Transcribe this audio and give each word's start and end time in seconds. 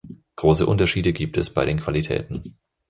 Große 0.37 0.65
Unterschiede 0.65 1.13
gibt 1.13 1.37
es 1.37 1.53
bei 1.53 1.63
den 1.63 1.79
Qualitäten. 1.79 2.57